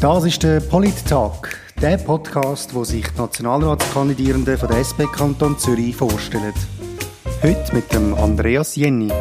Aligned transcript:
Das 0.00 0.24
ist 0.24 0.42
der 0.42 0.60
Polit-Tag, 0.60 1.60
der 1.82 1.98
Podcast, 1.98 2.74
wo 2.74 2.84
sich 2.84 3.06
die 3.06 3.18
Nationalratskandidierenden 3.18 4.56
von 4.56 4.68
der 4.70 4.78
SP 4.80 5.04
Kanton 5.04 5.58
Zürich 5.58 5.94
vorstellen. 5.94 6.54
Heute 7.42 7.74
mit 7.74 7.92
dem 7.92 8.14
Andreas 8.14 8.76
Jenny. 8.76 9.12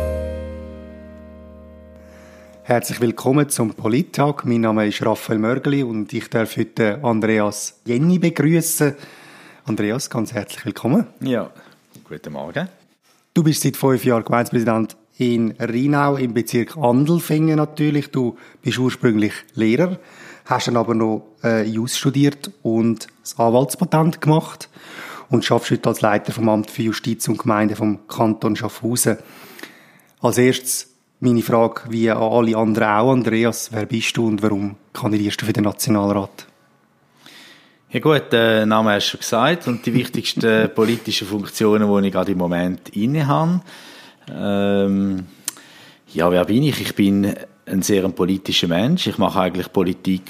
Herzlich 2.63 3.02
willkommen 3.02 3.50
zum 3.50 3.73
Polit-Tag. 3.73 4.46
Mein 4.46 4.62
Name 4.62 4.88
ist 4.88 5.06
Raphael 5.06 5.38
Mörgeli 5.40 5.84
und 5.84 6.13
ich 6.13 6.29
darf 6.29 6.56
heute 6.56 7.04
Andreas 7.04 7.82
Jenny 7.84 8.18
begrüßen. 8.18 8.96
Andreas, 9.66 10.10
ganz 10.10 10.32
herzlich 10.32 10.66
willkommen. 10.66 11.08
Ja, 11.20 11.50
guten 12.08 12.32
Morgen. 12.32 12.70
Du 13.34 13.44
bist 13.44 13.64
seit 13.64 13.76
fünf 13.76 14.06
Jahren 14.06 14.24
Gemeindepräsident 14.24 14.96
in 15.18 15.56
Rheinau 15.60 16.16
im 16.16 16.34
Bezirk 16.34 16.77
Andelfingen 16.77 17.58
natürlich. 17.58 18.12
Du 18.12 18.38
bist 18.62 18.80
ursprünglich 18.80 19.34
Lehrer, 19.55 20.00
hast 20.49 20.67
dann 20.67 20.77
aber 20.77 20.95
noch 20.95 21.27
äh, 21.44 21.63
Jus 21.63 21.98
studiert 21.98 22.52
und 22.63 23.08
das 23.21 23.38
Anwaltspatent 23.38 24.20
gemacht 24.20 24.70
und 25.30 25.45
schaffst 25.45 25.72
heute 25.72 25.89
als 25.89 26.02
Leiter 26.02 26.34
vom 26.34 26.49
Amt 26.49 26.72
für 26.72 26.81
Justiz 26.81 27.27
und 27.27 27.38
Gemeinde 27.38 27.75
vom 27.75 28.08
Kanton 28.08 28.55
Schaffhausen. 28.55 29.17
Als 30.22 30.38
erstes 30.38 30.89
meine 31.20 31.41
Frage, 31.41 31.81
wie 31.89 32.09
an 32.09 32.17
alle 32.17 32.58
anderen 32.58 32.88
auch, 32.88 33.12
Andreas, 33.12 33.72
wer 33.72 33.85
bist 33.85 34.17
du 34.17 34.27
und 34.27 34.41
warum 34.41 34.75
kandidierst 34.94 35.41
du 35.41 35.45
für 35.45 35.53
den 35.53 35.66
Nationalrat? 35.66 36.48
Ja 37.91 38.00
gut, 38.00 38.31
der 38.31 38.66
Name 38.66 38.91
hast 38.91 39.08
du 39.08 39.09
schon 39.11 39.20
gesagt 39.20 39.67
und 39.67 39.86
die 39.86 39.94
wichtigsten 39.94 40.70
politischen 40.75 41.27
Funktionen, 41.27 42.02
die 42.02 42.08
ich 42.08 42.13
gerade 42.13 42.31
im 42.31 42.38
Moment 42.38 42.89
inne 42.89 43.27
habe. 43.27 43.61
Ähm, 44.31 45.25
ja, 46.13 46.31
wer 46.31 46.45
bin 46.45 46.63
ich? 46.63 46.81
Ich 46.81 46.95
bin 46.95 47.36
ein 47.70 47.82
sehr 47.82 48.08
politischer 48.09 48.68
Mensch. 48.68 49.08
Ich 49.08 49.18
mache 49.18 49.40
eigentlich 49.40 49.72
Politik 49.72 50.23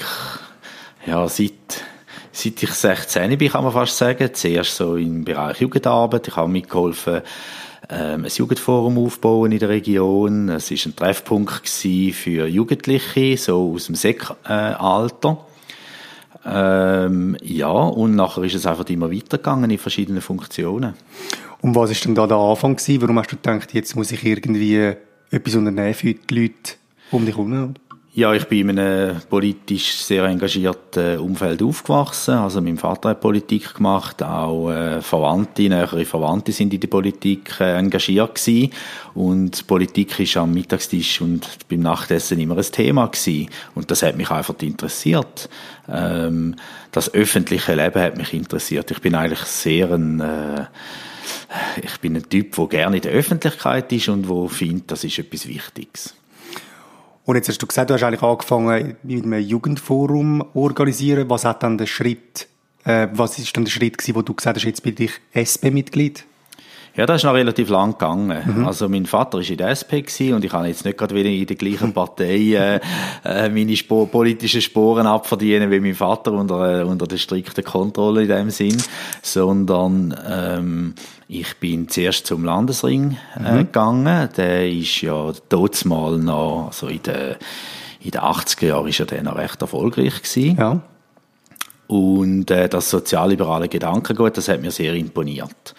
ja, 1.06 1.28
seit, 1.28 1.84
seit 2.32 2.62
ich 2.62 2.72
16 2.72 3.38
bin, 3.38 3.50
kann 3.50 3.64
man 3.64 3.74
fast 3.74 3.98
sagen. 3.98 4.30
Zuerst 4.34 4.76
so 4.76 4.96
im 4.96 5.24
Bereich 5.24 5.62
Jugendarbeit. 5.62 6.28
Ich 6.28 6.36
habe 6.36 6.50
mitgeholfen, 6.50 7.22
ähm, 7.90 8.26
ein 8.26 8.32
Jugendforum 8.32 8.98
aufbauen 8.98 9.52
in 9.52 9.60
der 9.60 9.70
Region. 9.70 10.50
Es 10.50 10.70
ist 10.70 10.86
ein 10.86 10.96
Treffpunkt 10.96 11.68
für 11.68 12.48
Jugendliche, 12.48 13.38
so 13.38 13.74
aus 13.74 13.86
dem 13.86 13.96
Sek-Alter. 13.96 15.46
Ähm, 16.46 17.38
ja, 17.42 17.68
und 17.68 18.16
nachher 18.16 18.44
ist 18.44 18.56
es 18.56 18.66
einfach 18.66 18.88
immer 18.90 19.12
weitergegangen 19.12 19.70
in 19.70 19.78
verschiedenen 19.78 20.22
Funktionen. 20.22 20.94
Und 21.62 21.76
was 21.76 21.92
ist 21.92 22.06
denn 22.06 22.16
da 22.16 22.28
der 22.28 22.38
Anfang 22.38 22.76
gewesen? 22.76 23.02
Warum 23.02 23.20
hast 23.20 23.32
du 23.32 23.36
gedacht, 23.36 23.74
jetzt 23.74 23.96
muss 23.96 24.12
ich 24.12 24.24
irgendwie 24.24 24.94
etwas 25.32 25.56
unternehmen 25.56 25.94
für 25.94 26.14
die 26.14 26.34
Leute 26.34 26.79
um 27.12 27.26
dich 27.26 27.36
herum? 27.36 27.74
Ja, 28.12 28.34
ich 28.34 28.46
bin 28.46 28.70
in 28.70 28.80
einem 28.80 29.22
politisch 29.30 29.98
sehr 29.98 30.26
engagierten 30.26 31.20
Umfeld 31.20 31.62
aufgewachsen. 31.62 32.34
Also 32.34 32.60
mein 32.60 32.78
Vater 32.78 33.10
hat 33.10 33.22
Politik 33.22 33.76
gemacht, 33.76 34.24
auch 34.24 34.72
äh, 34.72 35.00
Verwandte, 35.02 35.70
nähere 35.70 36.04
Verwandte 36.06 36.52
sind 36.52 36.74
in 36.74 36.80
der 36.80 36.88
Politik 36.88 37.62
äh, 37.62 37.78
engagiert 37.78 38.36
gewesen. 38.36 38.72
Und 39.14 39.68
Politik 39.68 40.20
ist 40.20 40.36
am 40.38 40.54
Mittagstisch 40.54 41.22
und 41.22 41.48
beim 41.70 41.82
Nachtessen 41.82 42.40
immer 42.40 42.58
ein 42.58 42.64
Thema 42.64 43.06
gewesen. 43.06 43.50
Und 43.76 43.92
das 43.92 44.02
hat 44.02 44.18
mich 44.18 44.32
einfach 44.32 44.56
interessiert. 44.60 45.48
Ähm, 45.88 46.56
das 46.92 47.14
öffentliche 47.14 47.76
Leben 47.76 48.02
hat 48.02 48.18
mich 48.18 48.34
interessiert. 48.34 48.90
Ich 48.90 49.02
bin 49.02 49.14
eigentlich 49.14 49.44
sehr 49.44 49.92
ein 49.92 50.20
äh, 50.20 50.66
ich 51.82 52.00
bin 52.00 52.16
ein 52.16 52.28
Typ, 52.28 52.56
der 52.56 52.68
gerne 52.68 52.96
in 52.98 53.02
der 53.04 53.12
Öffentlichkeit 53.12 53.92
ist 53.94 54.10
und 54.10 54.28
wo 54.28 54.48
findet, 54.48 54.92
das 54.92 55.04
ist 55.04 55.20
etwas 55.20 55.48
Wichtiges. 55.48 56.16
Und 57.30 57.36
jetzt 57.36 57.48
hast 57.48 57.62
du 57.62 57.68
gesagt, 57.68 57.92
du 57.92 57.94
hast 57.94 58.02
eigentlich 58.02 58.24
angefangen 58.24 58.96
mit 59.04 59.24
einem 59.24 59.40
Jugendforum 59.40 60.44
organisieren. 60.56 61.30
Was 61.30 61.46
hat 61.46 61.62
dann 61.62 61.78
der 61.78 61.86
Schritt, 61.86 62.48
äh, 62.86 63.08
was 63.14 63.38
ist 63.38 63.56
dann 63.56 63.66
der 63.66 63.72
Schritt 63.72 64.00
gewesen, 64.00 64.16
wo 64.16 64.24
du 64.24 64.34
gesagt 64.34 64.58
hast, 64.58 64.64
jetzt 64.64 64.82
bin 64.82 64.96
ich 64.98 65.12
SP-Mitglied? 65.38 66.26
Ja, 67.00 67.06
das 67.06 67.22
ist 67.22 67.24
noch 67.24 67.34
relativ 67.34 67.70
lang 67.70 67.94
gegangen. 67.94 68.44
Mhm. 68.46 68.68
Also 68.68 68.90
mein 68.90 69.06
Vater 69.06 69.38
war 69.38 69.50
in 69.50 69.56
der 69.56 69.70
SP 69.72 70.04
und 70.36 70.44
ich 70.44 70.52
habe 70.52 70.68
jetzt 70.68 70.84
nicht 70.84 70.98
gerade 70.98 71.16
wieder 71.16 71.30
in 71.30 71.46
der 71.46 71.56
gleichen 71.56 71.94
Partei 71.94 72.36
äh, 72.36 72.82
äh, 73.24 73.48
meine 73.48 73.78
Spor 73.78 74.06
politischen 74.08 74.60
Sporen 74.60 75.08
abverdienen 75.08 75.72
wie 75.72 75.80
mein 75.80 75.96
Vater 75.96 76.34
unter, 76.34 76.82
äh, 76.82 76.84
unter 76.84 77.08
der 77.08 77.16
strikten 77.16 77.64
Kontrolle 77.64 78.24
in 78.24 78.28
dem 78.28 78.50
Sinn, 78.50 78.84
sondern 79.22 80.14
ähm, 80.30 80.96
ich 81.30 81.56
bin 81.56 81.88
zuerst 81.88 82.28
zum 82.28 82.44
Landesring 82.44 83.16
äh, 83.38 83.50
mhm. 83.54 83.58
gegangen. 83.60 84.30
Der 84.36 84.70
ist 84.70 85.00
ja 85.00 85.32
mal 85.86 86.18
noch, 86.18 86.66
also 86.68 86.88
in 86.88 87.02
den, 87.02 87.36
in 88.02 88.12
den 88.12 88.20
80er 88.20 88.66
Jahren 88.66 88.88
ist 88.90 89.00
er 89.00 89.06
dann 89.06 89.24
noch 89.24 89.38
recht 89.38 89.62
erfolgreich 89.62 90.22
gewesen. 90.22 90.58
Ja. 90.58 90.82
Und 91.88 92.52
äh, 92.52 92.68
das 92.68 92.90
sozialliberale 92.90 93.70
Gedankengut, 93.70 94.36
das 94.36 94.50
hat 94.50 94.62
mir 94.62 94.72
sehr 94.72 94.96
imponiert. 94.96 95.74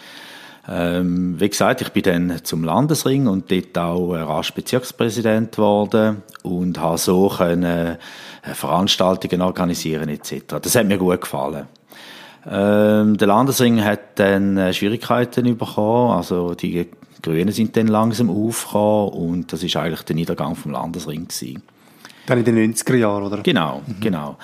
Ähm, 0.72 1.40
wie 1.40 1.48
gesagt, 1.48 1.80
ich 1.82 1.88
bin 1.90 2.02
dann 2.04 2.44
zum 2.44 2.62
Landesring 2.62 3.26
und 3.26 3.50
dort 3.50 3.76
auch 3.76 4.12
rasch 4.12 4.52
Bezirkspräsident 4.52 5.56
geworden 5.56 6.22
und 6.44 6.78
habe 6.78 6.96
so 6.96 7.28
können, 7.28 7.64
äh, 7.64 7.96
Veranstaltungen 8.54 9.42
organisieren 9.42 10.08
etc. 10.08 10.60
Das 10.62 10.76
hat 10.76 10.86
mir 10.86 10.96
gut 10.96 11.22
gefallen. 11.22 11.66
Ähm, 12.48 13.16
der 13.16 13.26
Landesring 13.26 13.82
hat 13.84 14.18
dann 14.20 14.56
äh, 14.56 14.72
Schwierigkeiten 14.72 15.58
bekommen, 15.58 16.12
also 16.12 16.54
die 16.54 16.88
Grünen 17.20 17.52
sind 17.52 17.76
dann 17.76 17.88
langsam 17.88 18.30
aufgekommen 18.30 19.08
und 19.08 19.52
das 19.52 19.64
ist 19.64 19.76
eigentlich 19.76 20.02
der 20.02 20.16
Niedergang 20.16 20.54
vom 20.54 20.70
Landesring 20.70 21.26
gewesen. 21.26 21.62
Dann 22.26 22.38
in 22.38 22.44
den 22.44 22.74
90er 22.74 22.94
Jahren, 22.94 23.24
oder? 23.24 23.38
Genau, 23.38 23.82
mhm. 23.84 24.00
genau. 24.00 24.36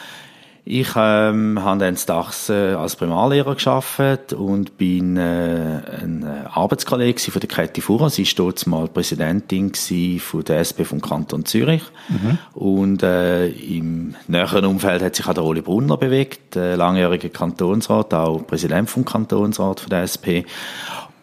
Ich 0.68 0.88
ähm, 0.96 1.62
habe 1.62 1.78
dann 1.78 1.96
Dachs 2.06 2.48
äh, 2.48 2.72
als 2.72 2.96
Primarlehrer 2.96 3.54
geschafft 3.54 4.32
und 4.32 4.76
bin 4.76 5.16
äh, 5.16 5.80
ein 6.02 6.24
äh, 6.24 6.48
Arbeitskollege 6.52 7.20
von 7.30 7.38
der 7.38 7.48
Kette 7.48 7.80
Fuhrer. 7.80 8.10
Sie 8.10 8.24
war 8.24 8.32
dort 8.34 8.66
mal 8.66 8.88
Präsidentin 8.88 9.72
von 10.18 10.42
der 10.42 10.58
SP 10.66 10.82
vom 10.82 11.00
Kanton 11.00 11.44
Zürich. 11.44 11.84
Mhm. 12.08 12.38
Und 12.54 13.04
äh, 13.04 13.46
im 13.46 14.16
näheren 14.26 14.64
Umfeld 14.64 15.04
hat 15.04 15.14
sich 15.14 15.28
auch 15.28 15.34
der 15.34 15.44
Oli 15.44 15.60
Brunner 15.60 15.98
bewegt, 15.98 16.56
äh, 16.56 16.74
langjähriger 16.74 17.28
Kantonsrat, 17.28 18.12
auch 18.12 18.44
Präsident 18.44 18.90
vom 18.90 19.04
Kantonsrat 19.04 19.78
von 19.78 19.90
der 19.90 20.02
SP. 20.02 20.42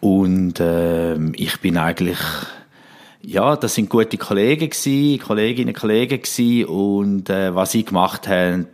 Und 0.00 0.58
äh, 0.58 1.16
ich 1.32 1.60
bin 1.60 1.76
eigentlich 1.76 2.18
ja, 3.26 3.56
das 3.56 3.74
sind 3.74 3.88
gute 3.88 4.18
Kollegen 4.18 4.70
gewesen, 4.70 5.18
Kolleginnen 5.18 5.74
und 5.74 5.80
Kollegen 5.80 6.20
gewesen 6.20 6.64
und 6.66 7.30
äh, 7.30 7.54
was 7.54 7.72
sie 7.72 7.84
gemacht 7.84 8.28
haben, 8.28 8.68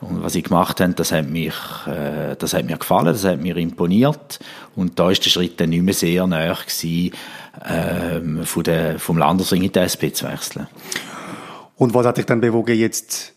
und 0.00 0.22
was 0.22 0.32
sie 0.32 0.42
gemacht 0.42 0.80
haben, 0.80 0.96
das 0.96 1.12
hat, 1.12 1.28
mich, 1.28 1.54
äh, 1.86 2.34
das 2.36 2.54
hat 2.54 2.64
mir 2.64 2.76
gefallen, 2.76 3.06
das 3.06 3.24
hat 3.24 3.40
mir 3.40 3.56
imponiert. 3.56 4.40
Und 4.74 4.98
da 4.98 5.10
ist 5.10 5.24
der 5.24 5.30
Schritt 5.30 5.60
dann 5.60 5.70
nicht 5.70 5.82
mehr 5.82 5.94
sehr 5.94 6.26
nahe 6.26 6.54
gewesen, 6.54 7.12
ähm, 7.64 8.44
von 8.44 8.64
der, 8.64 8.98
vom 8.98 9.16
Landesring 9.16 9.62
in 9.62 9.70
die 9.70 9.78
SP 9.78 10.10
zu 10.12 10.26
wechseln. 10.26 10.66
Und 11.76 11.94
was 11.94 12.04
hat 12.04 12.16
dich 12.16 12.26
dann 12.26 12.40
bewogen, 12.40 12.76
jetzt 12.76 13.32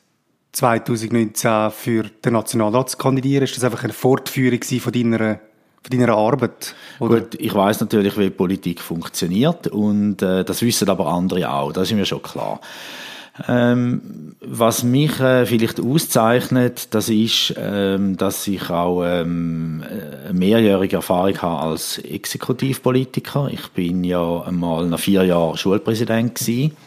2019 0.53 1.71
für 1.71 2.03
den 2.03 2.33
Nationalrat 2.33 2.89
zu 2.89 2.97
kandidieren? 2.97 3.43
Ist 3.43 3.55
das 3.55 3.63
einfach 3.63 3.83
eine 3.83 3.93
Fortführung 3.93 4.61
von 4.63 4.91
deiner 4.91 5.39
von 5.85 5.99
deiner 5.99 6.15
Arbeit? 6.15 6.73
Oder? 6.99 7.19
Gut, 7.19 7.35
ich 7.35 7.53
weiß 7.53 7.81
natürlich, 7.81 8.17
wie 8.17 8.31
Politik 8.31 8.81
funktioniert 8.81 9.67
und 9.67 10.21
äh, 10.23 10.43
das 10.43 10.63
wissen 10.63 10.89
aber 10.89 11.07
andere 11.07 11.51
auch, 11.51 11.71
das 11.71 11.91
ist 11.91 11.95
mir 11.95 12.05
schon 12.05 12.23
klar. 12.23 12.59
Ähm, 13.47 14.35
was 14.39 14.83
mich 14.83 15.19
äh, 15.19 15.45
vielleicht 15.45 15.81
auszeichnet, 15.81 16.87
das 16.91 17.09
ist, 17.09 17.53
ähm, 17.57 18.15
dass 18.15 18.47
ich 18.47 18.69
auch 18.69 19.03
ähm, 19.03 19.83
eine 20.23 20.33
mehrjährige 20.33 20.97
Erfahrung 20.97 21.37
habe 21.41 21.61
als 21.61 21.97
Exekutivpolitiker. 21.97 23.49
Ich 23.51 23.67
bin 23.69 24.03
ja 24.05 24.41
einmal 24.41 24.85
nach 24.87 24.99
vier 24.99 25.23
Jahren 25.25 25.57
Schulpräsident 25.57 26.35
gewesen. 26.35 26.77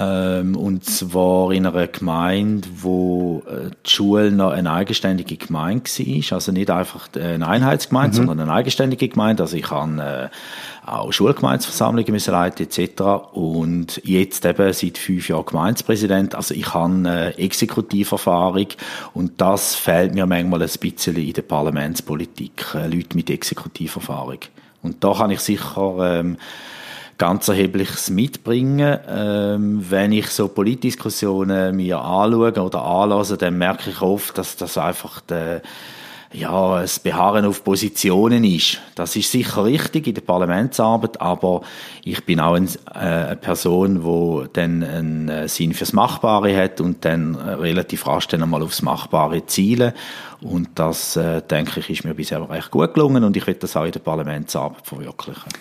Ähm, 0.00 0.56
und 0.56 0.84
zwar 0.84 1.52
in 1.52 1.66
einer 1.66 1.86
Gemeinde, 1.86 2.68
wo 2.80 3.42
äh, 3.46 3.70
die 3.84 3.90
Schule 3.90 4.30
noch 4.30 4.50
eine 4.50 4.70
eigenständige 4.70 5.36
Gemeinde 5.36 5.84
war. 5.84 6.32
Also 6.32 6.52
nicht 6.52 6.70
einfach 6.70 7.08
eine 7.14 7.46
Einheitsgemeinde, 7.46 8.20
mhm. 8.20 8.26
sondern 8.26 8.48
eine 8.48 8.52
eigenständige 8.58 9.08
Gemeinde. 9.08 9.42
Also 9.42 9.56
ich 9.56 9.70
habe 9.70 10.30
äh, 10.30 10.88
auch 10.88 11.12
Schulgemeindeversammlungen 11.12 12.12
müssen 12.12 12.32
leiten 12.32 12.66
etc. 12.66 13.02
Und 13.32 14.00
jetzt 14.04 14.44
eben 14.44 14.72
seit 14.72 14.98
fünf 14.98 15.28
Jahren 15.28 15.46
Gemeindepräsident. 15.46 16.34
Also 16.34 16.54
ich 16.54 16.72
habe 16.72 16.92
eine 16.92 17.38
Exekutiverfahrung 17.38 18.68
und 19.14 19.40
das 19.40 19.74
fehlt 19.74 20.14
mir 20.14 20.26
manchmal 20.26 20.62
ein 20.62 20.70
bisschen 20.80 21.16
in 21.16 21.32
der 21.32 21.42
Parlamentspolitik. 21.42 22.74
Äh, 22.74 22.88
Leute 22.88 23.16
mit 23.16 23.30
Exekutiverfahrung. 23.30 24.38
Und 24.82 25.04
da 25.04 25.14
kann 25.14 25.30
ich 25.30 25.40
sicher 25.40 25.96
ähm, 26.00 26.36
ganz 27.22 27.46
erhebliches 27.46 28.10
mitbringen. 28.10 28.98
Ähm, 29.08 29.86
wenn 29.88 30.10
ich 30.10 30.26
so 30.26 30.48
Politdiskussionen 30.48 31.76
mir 31.76 32.00
anschaue 32.00 32.60
oder 32.60 32.84
anlasse, 32.84 33.36
dann 33.36 33.58
merke 33.58 33.90
ich 33.90 34.02
oft, 34.02 34.36
dass 34.38 34.56
das 34.56 34.76
einfach 34.76 35.20
der 35.20 35.62
ja, 36.32 36.80
das 36.80 36.98
Beharren 36.98 37.44
auf 37.44 37.62
Positionen 37.62 38.42
ist. 38.42 38.80
Das 38.96 39.14
ist 39.14 39.30
sicher 39.30 39.64
richtig 39.64 40.08
in 40.08 40.14
der 40.14 40.22
Parlamentsarbeit, 40.22 41.20
aber 41.20 41.60
ich 42.02 42.24
bin 42.24 42.40
auch 42.40 42.54
ein, 42.54 42.66
äh, 42.92 42.98
eine 42.98 43.36
Person, 43.36 44.02
wo 44.02 44.46
dann 44.52 44.82
einen 44.82 45.28
äh, 45.28 45.46
Sinn 45.46 45.74
fürs 45.74 45.92
Machbare 45.92 46.56
hat 46.56 46.80
und 46.80 47.04
dann 47.04 47.36
äh, 47.36 47.52
relativ 47.52 48.04
rasch 48.08 48.26
dann 48.26 48.42
einmal 48.42 48.62
aufs 48.62 48.82
Machbare 48.82 49.46
zielen. 49.46 49.92
Und 50.40 50.70
das, 50.74 51.14
äh, 51.14 51.40
denke 51.40 51.78
ich, 51.78 51.88
ist 51.88 52.04
mir 52.04 52.14
bisher 52.14 52.50
recht 52.50 52.72
gut 52.72 52.94
gelungen 52.94 53.22
und 53.22 53.36
ich 53.36 53.46
will 53.46 53.54
das 53.54 53.76
auch 53.76 53.84
in 53.84 53.92
der 53.92 54.00
Parlamentsarbeit 54.00 54.84
verwirklichen. 54.84 55.52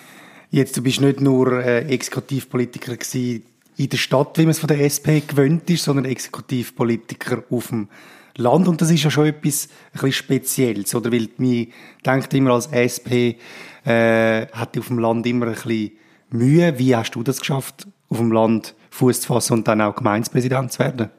Jetzt, 0.53 0.75
du 0.75 0.83
bist 0.83 0.99
nicht 0.99 1.21
nur 1.21 1.63
äh, 1.63 1.85
Exekutivpolitiker 1.85 2.97
gewesen 2.97 3.43
in 3.77 3.87
der 3.87 3.97
Stadt, 3.97 4.37
wie 4.37 4.41
man 4.41 4.51
es 4.51 4.59
von 4.59 4.67
der 4.67 4.81
SP 4.83 5.23
gewöhnt 5.25 5.69
ist, 5.69 5.85
sondern 5.85 6.03
Exekutivpolitiker 6.03 7.45
auf 7.49 7.69
dem 7.69 7.87
Land. 8.35 8.67
Und 8.67 8.81
das 8.81 8.91
ist 8.91 9.01
ja 9.01 9.09
schon 9.09 9.27
etwas 9.27 9.69
ein 9.69 9.91
bisschen 9.93 10.11
Spezielles, 10.11 10.93
oder? 10.93 11.09
Weil 11.09 11.29
man 11.37 11.67
denkt 12.05 12.33
immer 12.33 12.51
als 12.51 12.67
SP, 12.67 13.39
äh, 13.85 14.45
hat 14.47 14.77
auf 14.77 14.87
dem 14.87 14.99
Land 14.99 15.25
immer 15.25 15.47
ein 15.47 15.53
bisschen 15.53 15.91
Mühe. 16.31 16.77
Wie 16.77 16.97
hast 16.97 17.11
du 17.11 17.23
das 17.23 17.39
geschafft, 17.39 17.87
auf 18.09 18.17
dem 18.17 18.33
Land 18.33 18.75
Fuß 18.89 19.21
zu 19.21 19.27
fassen 19.27 19.53
und 19.53 19.69
dann 19.69 19.79
auch 19.79 19.95
Gemeindepräsident 19.95 20.73
zu 20.73 20.79
werden? 20.79 21.11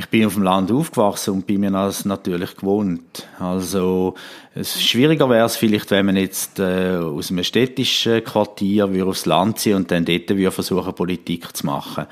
Ich 0.00 0.08
bin 0.08 0.24
auf 0.24 0.34
dem 0.34 0.44
Land 0.44 0.70
aufgewachsen 0.70 1.34
und 1.34 1.46
bin 1.48 1.58
mir 1.60 1.72
das 1.72 2.04
natürlich 2.04 2.54
gewohnt. 2.54 3.26
Also 3.40 4.14
es 4.54 4.80
schwieriger 4.80 5.28
wäre 5.28 5.46
es 5.46 5.56
vielleicht, 5.56 5.90
wenn 5.90 6.06
man 6.06 6.16
jetzt 6.16 6.60
äh, 6.60 6.98
aus 6.98 7.32
einem 7.32 7.42
städtischen 7.42 8.22
Quartier 8.22 8.94
würde 8.94 9.10
aufs 9.10 9.26
Land 9.26 9.58
ziehen 9.58 9.74
und 9.74 9.90
dann 9.90 10.04
dort 10.04 10.28
würde 10.28 10.52
versuchen 10.52 10.94
Politik 10.94 11.56
zu 11.56 11.66
machen. 11.66 12.06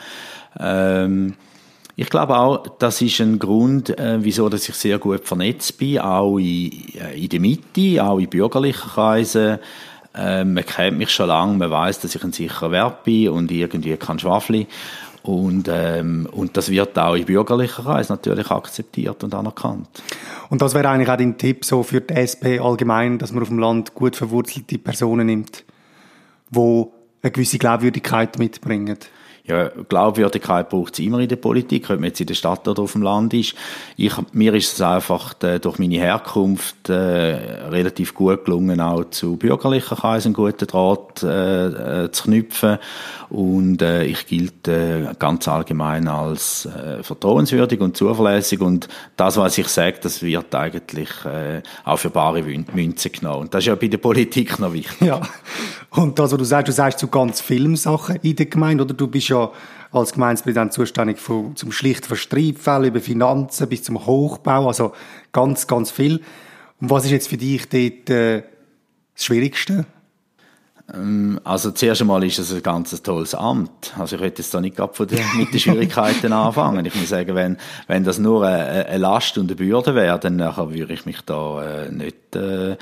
Ähm, 0.59 1.35
ich 1.94 2.11
glaube 2.11 2.37
auch, 2.37 2.67
das 2.77 3.00
ist 3.03 3.21
ein 3.21 3.38
Grund, 3.38 3.97
äh, 3.97 4.19
wieso 4.19 4.49
dass 4.49 4.69
ich 4.69 4.75
sehr 4.75 4.99
gut 4.99 5.25
vernetzt 5.25 5.79
bin, 5.79 6.00
auch 6.00 6.39
in, 6.39 6.73
äh, 7.00 7.17
in 7.17 7.29
der 7.29 7.39
Mitte, 7.39 8.05
auch 8.05 8.19
in 8.19 8.29
bürgerlichen 8.29 8.91
Kreisen. 8.91 9.61
Äh, 10.12 10.44
man 10.44 10.67
kennt 10.67 10.99
mich 10.99 11.11
schon 11.11 11.29
lange, 11.29 11.56
man 11.56 11.71
weiß, 11.71 12.00
dass 12.00 12.17
ich 12.17 12.25
ein 12.25 12.32
sicherer 12.32 12.73
Wert 12.73 13.05
bin 13.05 13.29
und 13.29 13.53
irgendwie 13.53 13.97
kein 13.97 14.19
Schwafli. 14.19 14.67
Und, 15.26 15.69
ähm, 15.69 16.28
und 16.31 16.56
das 16.56 16.70
wird 16.70 16.99
auch 16.99 17.14
in 17.14 17.25
bürgerlichen 17.25 17.84
Kreisen 17.84 18.12
natürlich 18.12 18.50
akzeptiert 18.50 19.25
und 19.25 19.34
anerkannt. 19.34 19.88
Und 20.49 20.62
das 20.62 20.75
wäre 20.75 20.88
eigentlich 20.88 21.08
auch 21.08 21.17
dein 21.17 21.37
Tipp 21.37 21.64
so 21.64 21.82
für 21.82 22.00
die 22.00 22.14
SP 22.14 22.61
allgemein, 22.61 23.19
dass 23.19 23.32
man 23.32 23.43
auf 23.43 23.49
dem 23.49 23.58
Land 23.58 23.94
gut 23.94 24.17
verwurzelte 24.17 24.78
Personen 24.78 25.26
nimmt, 25.26 25.64
wo 26.50 26.93
eine 27.23 27.32
gewisse 27.32 27.58
Glaubwürdigkeit 27.58 28.38
mitbringen 28.38 28.99
ja, 29.46 29.70
Glaubwürdigkeit 29.88 30.69
braucht 30.69 30.94
es 30.94 30.98
immer 30.98 31.20
in 31.20 31.28
der 31.28 31.37
Politik, 31.37 31.88
ob 31.90 32.00
man 32.00 32.08
jetzt 32.08 32.20
in 32.20 32.26
der 32.26 32.34
Stadt 32.34 32.66
oder 32.66 32.82
auf 32.82 32.93
dem 32.93 33.02
Land 33.02 33.32
ist. 33.32 33.54
Ich, 33.96 34.12
mir 34.32 34.54
ist 34.54 34.75
es 34.75 34.81
einfach 34.81 35.34
äh, 35.43 35.58
durch 35.60 35.78
meine 35.78 35.96
Herkunft 35.96 36.88
äh, 36.88 36.93
relativ 36.93 38.14
gut 38.14 38.44
gelungen, 38.44 38.81
auch 38.81 39.04
zu 39.10 39.37
bürgerlichen 39.37 39.96
Kreisen 39.96 40.28
einen 40.28 40.34
guten 40.34 40.66
Draht 40.66 41.22
äh, 41.22 42.04
äh, 42.04 42.10
zu 42.10 42.25
knüpfen. 42.25 42.78
Und 43.28 43.82
äh, 43.82 44.04
ich 44.04 44.26
gilte 44.26 45.10
äh, 45.10 45.14
ganz 45.19 45.48
allgemein 45.48 46.08
als 46.08 46.66
äh, 46.66 47.02
vertrauenswürdig 47.02 47.81
und 47.81 47.96
zuverlässig. 47.96 48.60
Und 48.60 48.88
das, 49.16 49.37
was 49.37 49.58
ich 49.58 49.69
sage, 49.69 49.98
das 50.02 50.22
wird 50.22 50.54
eigentlich 50.54 51.08
äh, 51.25 51.62
auch 51.84 51.98
für 51.98 52.10
bare 52.10 52.43
Münze 52.43 53.10
genommen. 53.10 53.43
Und 53.43 53.54
das 53.54 53.60
ist 53.60 53.69
ja 53.69 53.75
bei 53.75 53.88
der 53.88 53.98
Politik 53.98 54.58
noch 54.58 54.72
wichtig. 54.72 55.06
Ja. 55.06 55.20
Und 55.90 56.19
das, 56.19 56.32
was 56.32 56.38
du 56.38 56.44
sagst, 56.44 56.69
du 56.69 56.72
sagst 56.72 56.98
zu 56.98 57.08
ganz 57.08 57.40
Filmsachen 57.40 58.16
in 58.22 58.37
der 58.37 58.46
Gemeinde, 58.46 58.84
oder 58.84 58.94
du 58.94 59.06
bist 59.06 59.28
ja 59.28 59.36
als 59.93 60.12
Gemeindepräsident 60.12 60.73
zuständig 60.73 61.19
für, 61.19 61.53
zum 61.55 61.73
schlichten 61.73 62.09
von 62.09 62.17
Streitfällen 62.17 62.85
über 62.85 63.00
Finanzen 63.00 63.69
bis 63.69 63.83
zum 63.83 64.05
Hochbau, 64.06 64.67
also 64.67 64.93
ganz, 65.33 65.67
ganz 65.67 65.91
viel. 65.91 66.23
Und 66.81 66.91
was 66.91 67.05
ist 67.05 67.11
jetzt 67.11 67.29
für 67.29 67.37
dich 67.37 67.69
dort 67.69 68.11
äh, 68.11 68.43
das 69.15 69.25
Schwierigste? 69.25 69.87
Ähm, 70.94 71.41
also 71.44 71.71
zuerst 71.71 72.00
einmal 72.00 72.23
ist 72.25 72.38
es 72.38 72.53
ein 72.53 72.62
ganz 72.62 73.03
tolles 73.03 73.35
Amt. 73.35 73.94
Also 73.99 74.17
ich 74.17 74.23
hätte 74.23 74.43
jetzt 74.43 74.55
da 74.55 74.61
nicht 74.61 74.77
gerade 74.77 74.94
von 74.94 75.06
den, 75.06 75.25
mit 75.37 75.53
den 75.53 75.61
Schwierigkeiten 75.61 76.33
anfangen. 76.33 76.85
Ich 76.87 76.94
muss 76.94 77.09
sagen, 77.09 77.35
wenn, 77.35 77.56
wenn 77.87 78.05
das 78.05 78.19
nur 78.19 78.47
eine, 78.47 78.87
eine 78.87 78.99
Last 78.99 79.37
und 79.38 79.50
eine 79.50 79.56
Bürde 79.56 79.94
wäre, 79.94 80.19
dann 80.19 80.37
nachher 80.37 80.73
würde 80.73 80.93
ich 80.93 81.06
mich 81.06 81.21
da 81.23 81.85
äh, 81.85 81.91
nicht 81.91 82.37
äh, 82.37 82.77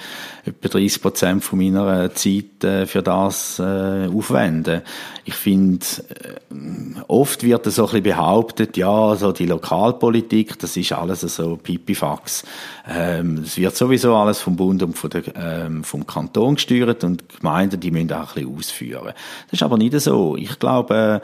etwa 0.45 0.69
30 0.69 1.03
Prozent 1.03 1.45
von 1.45 1.59
meiner 1.59 2.15
Zeit 2.15 2.63
äh, 2.63 2.87
für 2.87 3.03
das 3.03 3.59
äh, 3.59 4.09
aufwenden. 4.09 4.83
Ich 5.25 5.35
finde, 5.35 5.87
äh, 6.11 7.01
oft 7.09 7.43
wird 7.43 7.65
so 7.67 7.83
ein 7.85 7.87
bisschen 7.87 8.03
behauptet, 8.03 8.77
ja, 8.77 9.17
so 9.17 9.33
die 9.33 9.47
Lokalpolitik, 9.47 10.59
das 10.59 10.77
ist 10.77 10.93
alles 10.93 11.21
so 11.23 11.57
Pipifax. 11.57 12.45
Ähm, 12.87 13.43
es 13.45 13.57
wird 13.57 13.75
sowieso 13.75 14.15
alles 14.15 14.41
vom 14.41 14.57
Bund 14.57 14.83
und 14.83 14.99
von 14.99 15.09
der, 15.09 15.23
ähm, 15.37 15.85
vom 15.85 16.07
Kanton 16.07 16.57
gesteuert 16.57 17.03
und 17.05 17.25
Gemeinden, 17.41 17.81
die 17.81 17.91
müssen 17.95 18.13
auch 18.13 18.37
ein 18.37 18.45
bisschen 18.45 18.57
ausführen. 18.57 19.13
Das 19.51 19.53
ist 19.53 19.63
aber 19.63 19.79
nicht 19.79 19.99
so. 20.01 20.37
Ich 20.37 20.59
glaube, 20.59 21.23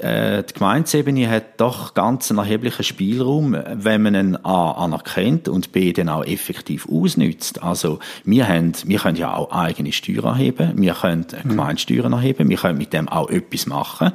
äh, 0.00 0.42
die 0.42 0.54
Gemeindesebene 0.54 1.28
hat 1.28 1.60
doch 1.60 1.94
ganz 1.94 2.30
einen 2.30 2.38
erheblichen 2.38 2.84
Spielraum, 2.84 3.56
wenn 3.72 4.02
man 4.02 4.14
ihn 4.14 4.36
A 4.36 4.72
anerkennt 4.72 5.48
und 5.48 5.72
B 5.72 5.92
dann 5.92 6.08
auch 6.08 6.24
effektiv 6.24 6.86
ausnützt. 6.88 7.62
Also 7.62 7.98
wir, 8.24 8.46
haben, 8.46 8.72
wir 8.84 8.98
können 8.98 9.16
ja 9.16 9.34
auch 9.34 9.50
eigene 9.50 9.92
Steuern 9.92 10.26
erheben, 10.26 10.72
wir 10.76 10.94
können 10.94 11.26
mhm. 11.44 11.48
Gemeindesteuern 11.48 12.12
erheben, 12.12 12.48
wir 12.48 12.58
können 12.58 12.78
mit 12.78 12.92
dem 12.92 13.08
auch 13.08 13.30
etwas 13.30 13.66
machen. 13.66 14.12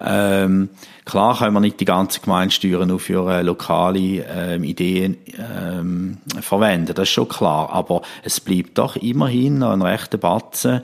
Ähm, 0.00 0.70
klar 1.04 1.38
können 1.38 1.54
wir 1.54 1.60
nicht 1.60 1.80
die 1.80 1.84
ganze 1.84 2.20
Gemeindesteuer 2.20 2.86
nur 2.86 3.00
für 3.00 3.30
äh, 3.30 3.42
lokale 3.42 4.24
ähm, 4.24 4.64
Ideen 4.64 5.18
ähm, 5.38 6.18
verwenden, 6.40 6.94
das 6.94 7.08
ist 7.08 7.14
schon 7.14 7.28
klar. 7.28 7.70
Aber 7.70 8.02
es 8.22 8.40
bleibt 8.40 8.78
doch 8.78 8.96
immerhin 8.96 9.58
noch 9.58 9.72
ein 9.72 9.82
rechter 9.82 10.18
Batzen 10.18 10.82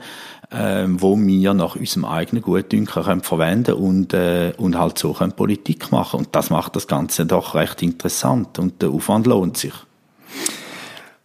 ähm, 0.51 0.99
wo 1.01 1.15
wir 1.17 1.53
nach 1.53 1.75
unserem 1.75 2.05
eigenen 2.05 2.41
Gutdünken 2.41 3.03
können 3.03 3.21
verwenden 3.21 3.75
und, 3.75 4.13
äh, 4.13 4.53
und 4.57 4.77
halt 4.77 4.97
so 4.97 5.13
können 5.13 5.33
Politik 5.33 5.91
machen. 5.91 6.21
Und 6.21 6.29
das 6.35 6.49
macht 6.49 6.75
das 6.75 6.87
Ganze 6.87 7.25
doch 7.25 7.53
recht 7.53 7.83
interessant 7.83 8.57
und 8.57 8.81
der 8.81 8.89
Aufwand 8.89 9.27
lohnt 9.27 9.57
sich. 9.57 9.73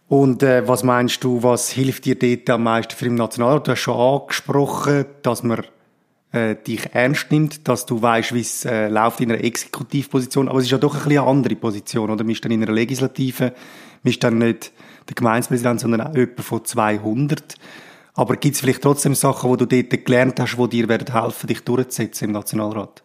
Und 0.07 0.43
äh, 0.43 0.67
was 0.67 0.83
meinst 0.83 1.23
du, 1.23 1.41
was 1.41 1.71
hilft 1.71 2.05
dir 2.05 2.19
dort 2.19 2.49
am 2.51 2.63
meisten 2.63 2.93
für 2.95 3.05
den 3.05 3.15
Nationalrat? 3.15 3.67
Du 3.67 3.71
hast 3.71 3.79
schon 3.79 3.99
angesprochen, 3.99 5.05
dass 5.23 5.41
man 5.41 5.63
äh, 6.35 6.55
dich 6.55 6.93
ernst 6.93 7.31
nimmt, 7.31 7.67
dass 7.67 7.85
du 7.85 8.01
weißt, 8.01 8.33
wie 8.33 8.41
es 8.41 8.65
äh, 8.65 8.89
läuft 8.89 9.21
in 9.21 9.31
einer 9.31 9.43
Exekutivposition, 9.43 10.49
aber 10.49 10.59
es 10.59 10.65
ist 10.65 10.71
ja 10.71 10.77
doch 10.77 10.93
ein 10.93 11.03
bisschen 11.03 11.19
eine 11.19 11.27
andere 11.27 11.55
Position, 11.55 12.09
oder? 12.09 12.23
Man 12.23 12.31
ist 12.31 12.43
dann 12.43 12.51
in 12.51 12.61
einer 12.61 12.73
Legislative, 12.73 13.53
man 14.03 14.11
ist 14.11 14.23
dann 14.23 14.37
nicht 14.37 14.71
der 15.07 15.15
Gemeindepräsident, 15.15 15.79
sondern 15.79 16.01
auch 16.01 16.15
jemand 16.15 16.41
von 16.41 16.63
200. 16.63 17.55
Aber 18.13 18.37
gibt 18.37 18.55
es 18.55 18.61
vielleicht 18.61 18.81
trotzdem 18.81 19.15
Sachen, 19.15 19.49
wo 19.49 19.55
du 19.55 19.65
dort 19.65 20.05
gelernt 20.05 20.39
hast, 20.39 20.57
die 20.57 20.69
dir 20.69 20.89
werden 20.89 21.11
helfen, 21.11 21.47
dich 21.47 21.61
durchzusetzen 21.61 22.25
im 22.25 22.31
Nationalrat? 22.31 23.03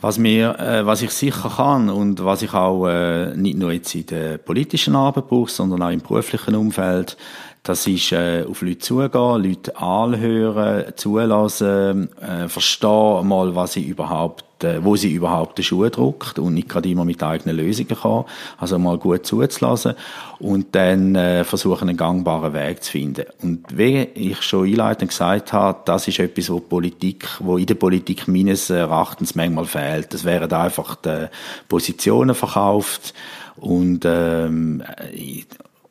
Was 0.00 0.18
mir, 0.18 0.58
äh, 0.58 0.84
was 0.84 1.00
ich 1.02 1.10
sicher 1.10 1.52
kann 1.56 1.88
und 1.88 2.24
was 2.24 2.42
ich 2.42 2.52
auch 2.54 2.88
äh, 2.88 3.36
nicht 3.36 3.56
nur 3.56 3.70
jetzt 3.72 3.94
in 3.94 4.06
der 4.06 4.38
politischen 4.38 4.96
Arbeit 4.96 5.28
brauche, 5.28 5.50
sondern 5.50 5.82
auch 5.82 5.90
im 5.90 6.00
beruflichen 6.00 6.56
Umfeld, 6.56 7.16
das 7.62 7.86
ist 7.86 8.10
äh, 8.10 8.44
auf 8.48 8.60
Leute 8.62 8.78
zugehen, 8.78 9.42
Leute 9.42 9.76
anhören, 9.76 10.84
zulassen, 10.96 12.08
äh, 12.20 12.48
verstehen 12.48 13.28
mal, 13.28 13.54
was 13.54 13.74
sie 13.74 13.84
überhaupt, 13.84 14.64
äh, 14.64 14.84
wo 14.84 14.96
sie 14.96 15.12
überhaupt 15.12 15.58
den 15.58 15.64
Schuh 15.64 15.88
drückt 15.88 16.40
und 16.40 16.54
nicht 16.54 16.68
gerade 16.68 16.88
immer 16.88 17.04
mit 17.04 17.22
eigenen 17.22 17.56
Lösungen 17.56 17.94
kommen. 17.94 18.24
Also 18.58 18.80
mal 18.80 18.98
gut 18.98 19.24
zuzulassen 19.26 19.94
und 20.40 20.74
dann 20.74 21.14
äh, 21.14 21.44
versuchen, 21.44 21.88
einen 21.88 21.96
gangbaren 21.96 22.52
Weg 22.52 22.82
zu 22.82 22.90
finden. 22.90 23.26
Und 23.42 23.64
wie 23.70 24.08
ich 24.14 24.42
schon 24.42 24.66
einleitend 24.66 25.10
gesagt 25.12 25.52
habe, 25.52 25.82
das 25.84 26.08
ist 26.08 26.18
etwas, 26.18 26.50
wo 26.50 26.58
Politik, 26.58 27.28
wo 27.38 27.58
in 27.58 27.66
der 27.66 27.74
Politik 27.76 28.26
meines 28.26 28.70
Erachtens 28.70 29.36
manchmal 29.36 29.66
fehlt. 29.66 30.12
Das 30.12 30.24
wären 30.24 30.52
einfach 30.52 30.96
die 30.96 31.28
Positionen 31.68 32.34
verkauft 32.34 33.14
und 33.54 34.00
ähm, 34.04 34.82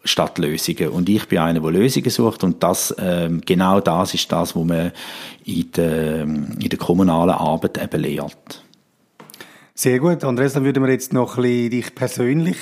statt 0.03 0.37
Lösungen. 0.37 0.89
Und 0.89 1.09
ich 1.09 1.27
bin 1.27 1.39
einer, 1.39 1.59
der 1.59 1.71
Lösungen 1.71 2.09
sucht 2.09 2.43
und 2.43 2.63
das, 2.63 2.93
ähm, 2.97 3.41
genau 3.45 3.79
das 3.79 4.13
ist 4.13 4.31
das, 4.31 4.55
was 4.55 4.63
man 4.63 4.91
in 5.45 5.71
der, 5.71 6.21
in 6.21 6.69
der 6.69 6.79
kommunalen 6.79 7.35
Arbeit 7.35 7.81
eben 7.81 8.01
lehrt. 8.01 8.63
Sehr 9.73 9.99
gut. 9.99 10.23
Andreas, 10.23 10.53
dann 10.53 10.63
würden 10.63 10.83
wir 10.83 10.91
jetzt 10.91 11.13
noch 11.13 11.37
ein 11.37 11.43
bisschen 11.43 11.69
dich 11.71 11.95
persönlich 11.95 12.57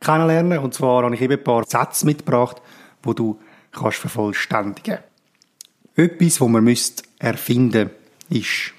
kennenlernen. 0.00 0.58
Und 0.58 0.74
zwar 0.74 1.04
habe 1.04 1.14
ich 1.14 1.20
eben 1.20 1.34
ein 1.38 1.44
paar 1.44 1.64
Sätze 1.64 2.04
mitgebracht, 2.06 2.60
wo 3.02 3.12
du 3.12 3.38
kannst 3.72 3.98
vervollständigen. 3.98 4.98
Etwas, 5.94 6.40
was 6.40 6.48
man 6.48 6.64
müsste 6.64 7.04
erfinden 7.18 7.90
ist. 8.28 8.72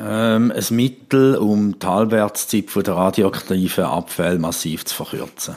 Ähm, 0.00 0.52
ein 0.52 0.76
Mittel, 0.76 1.36
um 1.36 1.78
die 1.78 1.86
Halbwertszeit 1.86 2.86
der 2.86 2.94
radioaktiven 2.94 3.84
Abfälle 3.84 4.38
massiv 4.38 4.84
zu 4.84 4.94
verkürzen. 4.94 5.56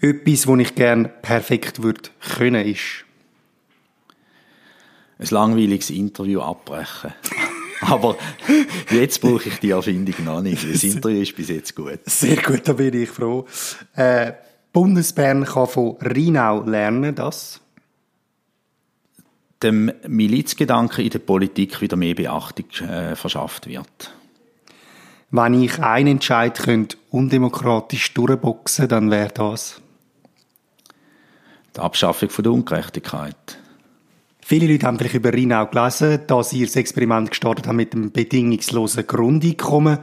Etwas, 0.00 0.46
was 0.46 0.58
ich 0.60 0.74
gerne 0.74 1.08
perfekt 1.08 1.82
würde 1.82 2.10
können, 2.36 2.66
ist? 2.66 3.04
Ein 5.18 5.28
langweiliges 5.30 5.90
Interview 5.90 6.40
abbrechen. 6.40 7.12
Aber 7.82 8.16
jetzt 8.90 9.20
brauche 9.20 9.48
ich 9.48 9.58
die 9.58 9.70
Erfindung 9.70 10.24
noch 10.24 10.42
nicht. 10.42 10.64
Das 10.70 10.82
Interview 10.82 11.20
ist 11.20 11.36
bis 11.36 11.48
jetzt 11.48 11.74
gut. 11.74 12.00
Sehr 12.06 12.36
gut, 12.36 12.62
da 12.64 12.72
bin 12.74 12.94
ich 12.94 13.10
froh. 13.10 13.46
Äh, 13.94 14.32
Bundesbern 14.72 15.44
kann 15.44 15.66
von 15.66 15.96
Rheinau 16.00 16.62
lernen, 16.62 17.14
dass 17.14 17.60
dem 19.62 19.92
Milizgedanken 20.06 21.04
in 21.04 21.10
der 21.10 21.18
Politik 21.18 21.80
wieder 21.80 21.96
mehr 21.96 22.14
Beachtung 22.14 22.70
äh, 22.88 23.14
verschafft 23.16 23.66
wird. 23.66 24.14
Wenn 25.30 25.62
ich 25.62 25.78
einen 25.80 26.12
Entscheid 26.12 26.58
könnte 26.58 26.96
undemokratisch 27.10 28.14
durchboxen, 28.14 28.88
dann 28.88 29.10
wäre 29.10 29.30
das 29.32 29.80
die 31.76 31.80
Abschaffung 31.80 32.30
von 32.30 32.42
der 32.42 32.52
Ungerechtigkeit. 32.52 33.58
Viele 34.40 34.66
Leute 34.66 34.86
haben 34.86 34.98
vielleicht 34.98 35.14
über 35.14 35.32
Rheinau 35.32 35.66
gelesen, 35.66 36.20
dass 36.26 36.50
sie 36.50 36.64
das 36.64 36.74
Experiment 36.76 37.30
gestartet 37.30 37.68
haben 37.68 37.76
mit 37.76 37.92
dem 37.92 38.10
bedingungslosen 38.10 39.06
Grundeinkommen. 39.06 39.98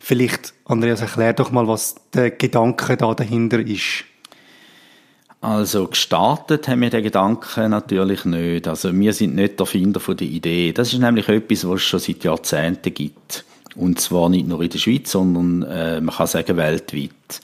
Vielleicht, 0.00 0.54
Andreas, 0.64 1.00
erklär 1.00 1.34
doch 1.34 1.52
mal, 1.52 1.68
was 1.68 1.94
der 2.12 2.32
Gedanke 2.32 2.96
da 2.96 3.14
dahinter 3.14 3.60
ist. 3.60 4.04
Also 5.40 5.86
gestartet 5.86 6.66
haben 6.66 6.80
wir 6.80 6.90
den 6.90 7.04
Gedanken 7.04 7.70
natürlich 7.70 8.24
nicht. 8.24 8.66
Also 8.66 8.92
wir 8.92 9.12
sind 9.12 9.36
nicht 9.36 9.60
der 9.60 9.66
Finder 9.66 10.00
von 10.00 10.16
der 10.16 10.26
Idee. 10.26 10.72
Das 10.72 10.92
ist 10.92 10.98
nämlich 10.98 11.28
etwas, 11.28 11.68
was 11.68 11.76
es 11.76 11.82
schon 11.82 12.00
seit 12.00 12.24
Jahrzehnten 12.24 12.92
gibt. 12.92 13.44
Und 13.76 14.00
zwar 14.00 14.28
nicht 14.28 14.48
nur 14.48 14.62
in 14.62 14.70
der 14.70 14.78
Schweiz, 14.78 15.12
sondern 15.12 15.62
äh, 15.62 16.00
man 16.00 16.14
kann 16.14 16.26
sagen 16.26 16.56
weltweit. 16.56 17.40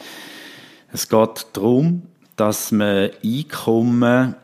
Es 0.92 1.08
geht 1.08 1.46
darum, 1.52 2.02
dass 2.36 2.72
man 2.72 3.10
Einkommen 3.24 4.34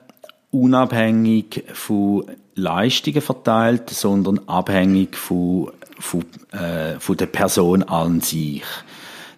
unabhängig 0.50 1.64
von 1.72 2.24
Leistungen 2.54 3.20
verteilt, 3.20 3.90
sondern 3.90 4.40
abhängig 4.46 5.16
von, 5.16 5.70
von, 5.98 6.24
äh, 6.52 6.98
von 6.98 7.16
der 7.16 7.26
Person 7.26 7.82
an 7.82 8.20
sich. 8.20 8.64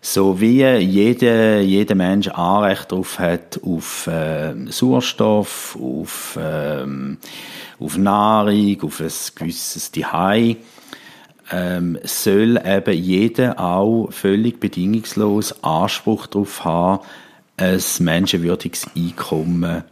So 0.03 0.41
wie 0.41 0.65
jeder, 0.65 1.61
jeder 1.61 1.95
Mensch 1.95 2.29
Anrecht 2.29 2.91
darauf 2.91 3.19
hat, 3.19 3.61
auf 3.63 4.07
äh, 4.07 4.55
Sauerstoff, 4.71 5.77
auf, 5.79 6.39
ähm, 6.41 7.19
auf 7.79 7.99
Nahrung, 7.99 8.83
auf 8.83 9.01
ein 9.01 9.11
gewisses 9.35 9.93
Zuhause, 9.93 10.57
ähm, 11.53 11.99
soll 12.05 12.61
eben 12.65 12.95
jeder 12.95 13.61
auch 13.61 14.09
völlig 14.11 14.59
bedingungslos 14.59 15.63
Anspruch 15.63 16.27
darauf 16.29 16.65
haben, 16.65 17.05
ein 17.61 17.81
menschenwürdiges 18.01 18.87
Einkommen 18.97 19.85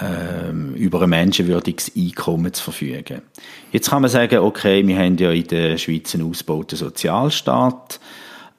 ähm, 0.00 0.74
über 0.74 1.02
ein 1.02 1.10
menschenwürdiges 1.10 1.92
Einkommen 1.96 2.52
zu 2.52 2.64
verfügen. 2.64 3.22
Jetzt 3.72 3.90
kann 3.90 4.02
man 4.02 4.10
sagen, 4.10 4.38
okay, 4.38 4.86
wir 4.86 4.98
haben 4.98 5.16
ja 5.18 5.30
in 5.30 5.46
der 5.46 5.78
Schweiz 5.78 6.14
einen 6.14 6.28
ausgebauten 6.28 6.76
Sozialstaat. 6.76 8.00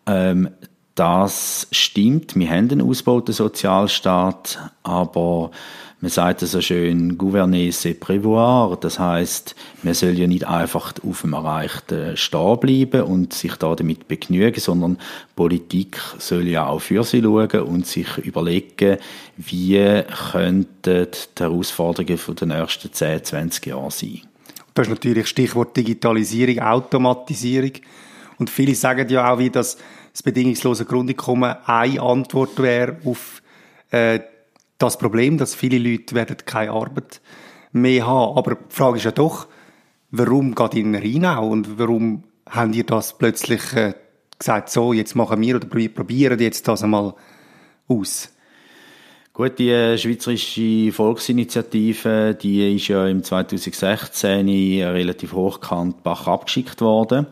Ähm, 0.05 0.49
das 0.95 1.67
stimmt, 1.71 2.37
wir 2.37 2.49
haben 2.49 2.71
einen 2.71 2.81
ausgebauten 2.81 3.33
Sozialstaat, 3.33 4.59
aber 4.83 5.51
man 6.05 6.11
sagt 6.11 6.41
so 6.41 6.61
schön, 6.61 7.17
gouverner 7.17 7.71
c'est 7.71 7.95
prévoir. 7.95 8.77
Das 8.79 8.99
heißt, 8.99 9.55
man 9.81 9.95
soll 9.95 10.11
ja 10.19 10.27
nicht 10.27 10.45
einfach 10.45 10.93
auf 11.03 11.21
dem 11.21 11.33
Erreichten 11.33 12.15
stehen 12.15 12.59
bleiben 12.59 13.01
und 13.01 13.33
sich 13.33 13.55
da 13.55 13.73
damit 13.73 14.07
begnügen, 14.07 14.59
sondern 14.59 14.99
Politik 15.35 15.99
soll 16.19 16.47
ja 16.47 16.67
auch 16.67 16.79
für 16.79 17.03
sie 17.03 17.23
schauen 17.23 17.61
und 17.61 17.87
sich 17.87 18.19
überlegen, 18.19 18.99
wie 19.37 20.03
könnten 20.31 21.07
die 21.39 21.41
Herausforderungen 21.43 22.19
der 22.39 22.47
nächsten 22.47 22.93
10, 22.93 23.23
20 23.23 23.65
Jahre 23.65 23.89
sein. 23.89 24.21
Das 24.75 24.85
ist 24.85 24.91
natürlich 24.93 25.25
Stichwort 25.25 25.75
Digitalisierung, 25.75 26.59
Automatisierung. 26.59 27.71
Und 28.37 28.51
viele 28.51 28.75
sagen 28.75 29.09
ja 29.09 29.33
auch, 29.33 29.39
wie 29.39 29.49
das, 29.49 29.79
das 30.13 30.21
bedingungslose 30.21 30.85
Grundeinkommen 30.85 31.55
eine 31.65 31.99
Antwort 31.99 32.61
wäre 32.61 32.97
auf 33.03 33.41
äh, 33.89 34.19
das 34.77 34.97
Problem, 34.97 35.37
dass 35.37 35.55
viele 35.55 35.77
Leute 35.77 36.15
werden 36.15 36.37
keine 36.45 36.71
Arbeit 36.71 37.21
mehr 37.71 38.05
haben. 38.05 38.37
Aber 38.37 38.55
die 38.55 38.75
Frage 38.75 38.97
ist 38.97 39.05
ja 39.05 39.11
doch, 39.11 39.47
warum 40.11 40.55
geht 40.55 40.75
in 40.75 40.95
Rheinau 40.95 41.49
und 41.49 41.79
warum 41.79 42.23
haben 42.49 42.73
ihr 42.73 42.85
das 42.85 43.17
plötzlich 43.17 43.73
äh, 43.73 43.93
gesagt, 44.37 44.69
so, 44.69 44.93
jetzt 44.93 45.15
machen 45.15 45.41
wir 45.41 45.55
oder 45.55 45.67
probieren 45.67 46.39
jetzt 46.39 46.67
das 46.67 46.83
einmal 46.83 47.13
aus? 47.87 48.29
Gut, 49.33 49.59
die 49.59 49.69
äh, 49.69 49.97
Schweizerische 49.97 50.93
Volksinitiative, 50.93 52.37
die 52.41 52.75
ist 52.75 52.87
ja 52.87 53.05
im 53.07 53.21
2016 53.21 54.47
relativ 54.83 55.33
hochkant 55.33 56.03
Bach 56.03 56.27
abgeschickt 56.27 56.79
worden. 56.79 57.27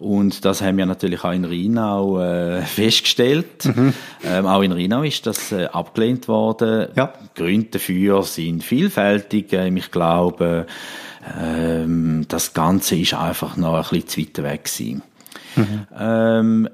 Und 0.00 0.46
das 0.46 0.62
haben 0.62 0.78
wir 0.78 0.86
natürlich 0.86 1.22
auch 1.24 1.32
in 1.32 1.44
Rheinau 1.44 2.20
äh, 2.20 2.62
festgestellt. 2.62 3.66
Mhm. 3.66 3.92
Ähm, 4.24 4.46
auch 4.46 4.62
in 4.62 4.72
Rheinau 4.72 5.02
ist 5.02 5.26
das 5.26 5.52
äh, 5.52 5.66
abgelehnt 5.66 6.26
worden. 6.26 6.88
Ja. 6.96 7.12
Gründe 7.34 7.68
dafür 7.72 8.22
sind 8.22 8.64
vielfältig. 8.64 9.52
Ähm, 9.52 9.76
ich 9.76 9.90
glaube, 9.90 10.66
ähm, 11.38 12.24
das 12.28 12.54
Ganze 12.54 12.96
ist 12.96 13.14
einfach 13.14 13.56
noch 13.58 13.92
ein 13.92 14.00
bisschen 14.00 14.34
zu 14.34 14.42
weit 14.42 14.52
weg 14.52 14.64
gewesen. 14.64 15.02
Mhm. 15.56 15.86
Ähm, 15.98 16.68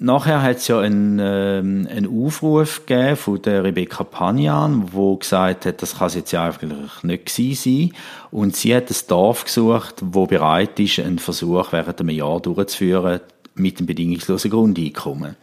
Nachher 0.00 0.42
hat 0.42 0.58
es 0.58 0.68
ja 0.68 0.78
einen, 0.78 1.18
ähm, 1.20 1.88
einen 1.90 2.24
Aufruf 2.24 2.86
gegeben 2.86 3.16
von 3.16 3.42
der 3.42 3.64
Rebecca 3.64 4.04
Panian, 4.04 4.92
wo 4.92 5.16
gesagt 5.16 5.66
hat, 5.66 5.82
das 5.82 5.98
kann 5.98 6.06
es 6.06 6.14
jetzt 6.14 6.30
ja 6.30 6.44
eigentlich 6.44 7.02
nicht 7.02 7.28
sein. 7.28 7.92
Und 8.30 8.54
sie 8.54 8.76
hat 8.76 8.90
ein 8.90 8.96
Dorf 9.08 9.44
gesucht, 9.44 9.96
wo 10.00 10.26
bereit 10.26 10.78
ist, 10.78 11.00
einen 11.00 11.18
Versuch 11.18 11.72
während 11.72 12.00
einem 12.00 12.10
Jahr 12.10 12.38
durchzuführen 12.38 13.20
mit 13.56 13.80
dem 13.80 13.86
bedingungslosen 13.86 14.52
Grundeinkommen. 14.52 15.34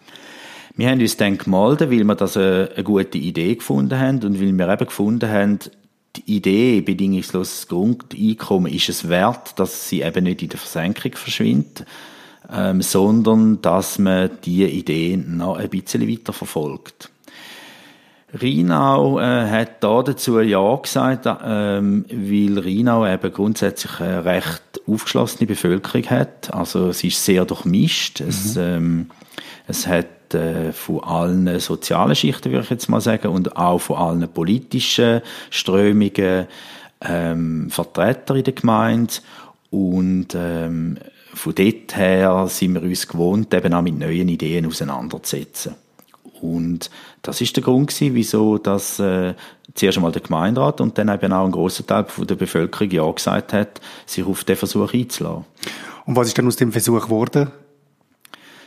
Wir 0.78 0.90
haben 0.90 1.02
uns 1.02 1.18
dann 1.18 1.38
gemeldet, 1.38 1.92
weil 1.92 2.06
wir 2.06 2.16
das 2.16 2.38
eine, 2.38 2.70
eine 2.76 2.84
gute 2.86 3.18
Idee 3.18 3.56
gefunden 3.56 4.00
haben 4.00 4.24
und 4.24 4.40
weil 4.40 4.58
wir 4.58 4.70
eben 4.70 4.86
gefunden 4.86 5.30
haben, 5.30 5.60
die 6.16 6.38
Idee 6.38 6.80
bedingungsloses 6.80 7.68
Grundeinkommen 7.68 8.72
ist 8.72 8.88
es 8.88 9.10
wert, 9.10 9.60
dass 9.60 9.90
sie 9.90 10.02
eben 10.02 10.24
nicht 10.24 10.42
in 10.42 10.50
der 10.50 10.60
Versenkung 10.60 11.12
verschwindet 11.14 11.86
ähm, 12.52 12.82
sondern 12.82 13.62
dass 13.62 14.00
man 14.00 14.30
diese 14.44 14.68
Idee 14.68 15.18
noch 15.18 15.58
ein 15.58 15.70
bisschen 15.70 16.08
weiter 16.08 16.34
verfolgt. 16.34 17.10
Rheinau 18.34 19.20
äh, 19.20 19.50
hat 19.50 19.84
da 19.84 20.02
dazu 20.02 20.40
Ja 20.40 20.75
gesagt, 20.75 21.25
ähm, 21.25 22.06
weil 22.10 22.60
Rheinau 22.60 23.08
eben 23.08 23.32
grundsätzlich 23.32 24.00
eine 24.02 24.25
recht 24.25 24.82
aufgeschlossene 24.88 25.48
Bevölkerung 25.48 26.10
hat. 26.10 26.54
Also 26.54 26.90
es 26.90 27.04
ist 27.04 27.24
sehr 27.24 27.46
durchmischt. 27.46 28.20
Mhm. 28.20 28.28
Es, 28.28 28.58
ähm, 28.58 29.10
es 29.68 29.88
hat 29.88 30.34
äh, 30.34 30.72
von 30.74 31.04
allen 31.04 31.60
sozialen 31.60 32.16
Schichten, 32.16 32.52
würde 32.52 32.64
ich 32.64 32.70
jetzt 32.72 32.90
mal 32.90 33.02
sagen, 33.02 33.30
und 33.30 33.56
auch 33.56 33.80
von 33.80 33.98
allen 33.98 34.28
politischen 34.28 35.22
Strömungen 35.50 36.48
ähm, 37.02 37.70
Vertreter 37.70 38.36
in 38.36 38.44
der 38.44 38.54
Gemeinde. 38.54 39.14
Und 39.70 40.28
ähm, 40.36 40.98
von 41.36 41.56
dort 41.56 41.96
her 41.96 42.48
sind 42.48 42.74
wir 42.74 42.84
uns 42.84 43.08
gewohnt, 43.08 43.54
eben 43.54 43.74
auch 43.74 43.82
mit 43.82 44.00
neuen 44.00 44.27
Ideen 44.30 44.65
auseinanderzusetzen. 44.65 45.75
Und 46.42 46.89
das 47.22 47.42
ist 47.42 47.56
der 47.56 47.63
Grund 47.63 47.89
gewesen, 47.89 48.15
wieso 48.15 48.58
das 48.58 49.00
äh, 49.00 49.34
zuerst 49.74 49.98
einmal 49.98 50.12
der 50.12 50.22
Gemeinderat 50.22 50.82
und 50.82 50.98
dann 50.98 51.10
eben 51.10 51.34
auch 51.34 51.46
ein 51.46 51.51
großer 51.51 51.86
Teil 51.86 52.06
von 52.06 52.27
der 52.27 52.36
Bevölkerung 52.36 52.92
ja 52.92 53.10
gesagt 53.12 53.54
hat, 53.54 53.82
sich 54.06 54.25
auf 54.25 54.44
den 54.44 54.56
Versuch 54.56 54.94
einzulassen. 54.94 55.46
Und 56.06 56.15
was 56.15 56.27
ist 56.27 56.38
dann 56.38 56.48
aus 56.48 56.56
dem 56.56 56.72
Versuch 56.72 57.04
geworden? 57.04 57.51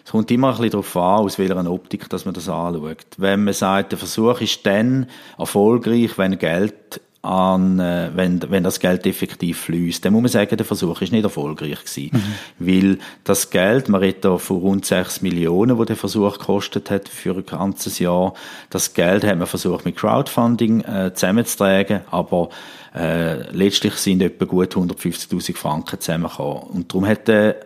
Es 0.04 0.12
kommt 0.12 0.30
immer 0.30 0.48
ein 0.48 0.54
bisschen 0.54 0.70
darauf 0.70 0.96
an, 0.96 1.24
aus 1.24 1.38
welcher 1.38 1.70
Optik 1.70 2.08
dass 2.08 2.24
man 2.24 2.34
das 2.34 2.48
anschaut. 2.48 3.06
Wenn 3.18 3.44
man 3.44 3.54
sagt, 3.54 3.92
der 3.92 3.98
Versuch 3.98 4.40
ist 4.40 4.64
dann 4.64 5.06
erfolgreich, 5.36 6.16
wenn 6.16 6.38
Geld 6.38 7.00
an, 7.28 7.78
äh, 7.78 8.10
wenn, 8.14 8.40
wenn 8.50 8.64
das 8.64 8.80
Geld 8.80 9.06
effektiv 9.06 9.60
fließt, 9.60 10.04
dann 10.04 10.14
muss 10.14 10.22
man 10.22 10.30
sagen, 10.30 10.56
der 10.56 10.64
Versuch 10.64 11.02
ist 11.02 11.12
nicht 11.12 11.24
erfolgreich 11.24 11.84
gewesen. 11.84 12.10
Mhm. 12.12 12.66
Weil 12.66 12.98
das 13.24 13.50
Geld, 13.50 13.88
man 13.90 14.00
redet 14.00 14.24
da 14.24 14.38
von 14.38 14.58
rund 14.58 14.86
6 14.86 15.20
Millionen, 15.20 15.76
wo 15.76 15.84
der 15.84 15.96
Versuch 15.96 16.38
gekostet 16.38 16.90
hat 16.90 17.08
für 17.08 17.36
ein 17.36 17.44
ganzes 17.44 17.98
Jahr. 17.98 18.32
Das 18.70 18.94
Geld 18.94 19.24
hat 19.24 19.36
man 19.36 19.46
versucht 19.46 19.84
mit 19.84 19.96
Crowdfunding 19.96 20.80
äh, 20.80 21.12
zusammenzutragen, 21.12 22.00
aber 22.10 22.48
äh, 22.94 23.42
letztlich 23.52 23.94
sind 23.94 24.22
etwa 24.22 24.46
gut 24.46 24.74
150.000 24.74 25.54
Franken 25.54 26.00
zusammengekommen. 26.00 26.62
Und 26.62 26.92
darum 26.92 27.06
hat 27.06 27.28
der 27.28 27.56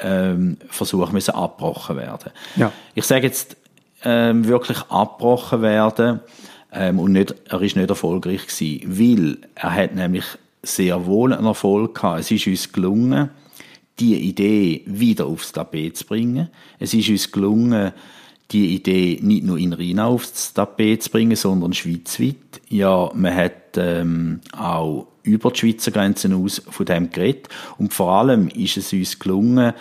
ähm, 0.00 0.58
Versuch 0.68 1.10
müssen 1.10 1.34
abgebrochen 1.34 1.96
werden. 1.96 2.30
Ja. 2.54 2.70
Ich 2.94 3.04
sage 3.04 3.26
jetzt 3.26 3.56
ähm, 4.04 4.46
wirklich 4.46 4.78
abgebrochen 4.88 5.60
werden, 5.62 6.20
ähm, 6.72 6.98
und 6.98 7.12
nicht, 7.12 7.34
er 7.48 7.60
ist 7.62 7.76
nicht 7.76 7.90
erfolgreich 7.90 8.46
gewesen, 8.46 8.82
weil 8.86 9.38
er 9.54 9.74
hat 9.74 9.94
nämlich 9.94 10.24
sehr 10.62 11.06
wohl 11.06 11.32
einen 11.32 11.46
Erfolg 11.46 11.94
gehabt. 11.94 12.20
Es 12.20 12.30
ist 12.30 12.46
uns 12.46 12.72
gelungen, 12.72 13.30
die 13.98 14.16
Idee 14.16 14.82
wieder 14.86 15.26
aufs 15.26 15.52
Tapet 15.52 15.96
zu 15.96 16.04
bringen. 16.04 16.48
Es 16.78 16.94
ist 16.94 17.08
uns 17.08 17.32
gelungen, 17.32 17.92
die 18.50 18.74
Idee 18.74 19.18
nicht 19.22 19.44
nur 19.44 19.58
in 19.58 19.72
Rheinau 19.72 20.14
aufs 20.14 20.54
Tapet 20.54 21.02
zu 21.02 21.10
bringen, 21.10 21.36
sondern 21.36 21.72
schweizweit. 21.72 22.60
Ja, 22.68 23.10
man 23.14 23.34
hat 23.34 23.76
ähm, 23.76 24.40
auch 24.56 25.08
über 25.22 25.50
die 25.50 25.58
Schweizer 25.58 25.90
Grenzen 25.90 26.32
aus 26.32 26.62
von 26.68 26.86
dem 26.86 27.10
geredet. 27.10 27.48
Und 27.76 27.92
vor 27.92 28.12
allem 28.12 28.48
ist 28.48 28.76
es 28.76 28.92
uns 28.92 29.18
gelungen, 29.18 29.74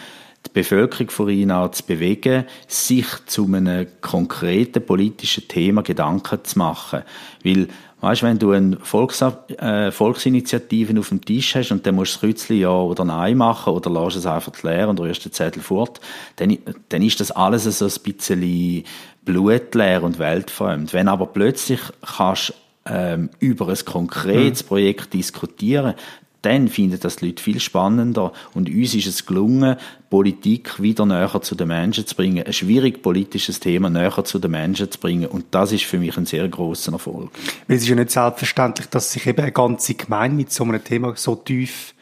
die 0.47 0.53
Bevölkerung 0.53 1.09
von 1.09 1.27
Rheinau 1.27 1.67
zu 1.69 1.83
bewegen, 1.83 2.45
sich 2.67 3.07
zu 3.25 3.45
einem 3.45 3.87
konkreten 4.01 4.85
politischen 4.85 5.47
Thema 5.47 5.81
Gedanken 5.81 6.43
zu 6.43 6.57
machen. 6.57 7.03
Weil 7.43 7.67
Weißt, 7.99 8.21
wenn 8.21 8.37
du 8.37 8.51
eine 8.51 8.77
Volks 8.77 9.23
äh, 9.23 9.91
Volksinitiative 9.91 10.99
auf 10.99 11.09
dem 11.09 11.25
Tisch 11.25 11.55
hast 11.55 11.71
und 11.71 11.83
dann 11.85 11.95
musst 11.95 12.21
du 12.21 12.27
das 12.27 12.37
Kreuzchen 12.37 12.59
ja 12.59 12.69
oder 12.69 13.03
nein 13.03 13.37
machen 13.37 13.73
oder 13.73 13.89
lässt 13.89 14.17
es 14.17 14.27
einfach 14.27 14.61
leer 14.61 14.87
und 14.87 14.99
rührst 14.99 15.25
den 15.25 15.31
Zettel 15.31 15.63
fort, 15.63 15.99
dann, 16.35 16.59
dann 16.89 17.01
ist 17.01 17.19
das 17.19 17.31
alles 17.31 17.63
so 17.63 17.85
ein 17.85 18.13
bisschen 18.13 18.83
blutleer 19.25 20.03
und 20.03 20.19
weltfremd. 20.19 20.93
Wenn 20.93 21.07
aber 21.07 21.25
plötzlich 21.25 21.79
kannst 22.15 22.53
ähm, 22.85 23.31
über 23.39 23.67
ein 23.67 23.85
konkretes 23.85 24.63
mhm. 24.63 24.67
Projekt 24.67 25.13
diskutieren, 25.13 25.95
dann 26.41 26.67
finden 26.67 26.99
das 26.99 27.17
die 27.17 27.27
Leute 27.27 27.43
viel 27.43 27.59
spannender. 27.59 28.31
Und 28.53 28.69
uns 28.69 28.93
ist 28.93 29.07
es 29.07 29.25
gelungen, 29.25 29.75
Politik 30.09 30.81
wieder 30.81 31.05
näher 31.05 31.41
zu 31.41 31.55
den 31.55 31.67
Menschen 31.67 32.05
zu 32.05 32.15
bringen, 32.15 32.45
ein 32.45 32.53
schwierig 32.53 33.01
politisches 33.01 33.59
Thema 33.59 33.89
näher 33.89 34.23
zu 34.23 34.39
den 34.39 34.51
Menschen 34.51 34.91
zu 34.91 34.99
bringen. 34.99 35.27
Und 35.27 35.45
das 35.51 35.71
ist 35.71 35.85
für 35.85 35.97
mich 35.97 36.15
ein 36.17 36.25
sehr 36.25 36.47
großer 36.47 36.93
Erfolg. 36.93 37.31
Es 37.67 37.81
ist 37.81 37.89
ja 37.89 37.95
nicht 37.95 38.11
selbstverständlich, 38.11 38.87
dass 38.87 39.11
sich 39.11 39.25
eben 39.27 39.41
eine 39.41 39.51
ganze 39.51 39.95
Gemeinde 39.95 40.37
mit 40.37 40.51
so 40.51 40.63
einem 40.63 40.83
Thema 40.83 41.13
so 41.15 41.35
tief 41.35 41.93